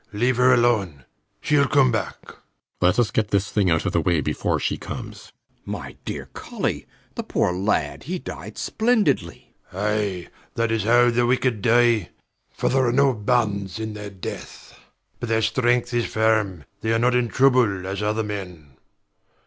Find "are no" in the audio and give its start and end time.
12.87-13.13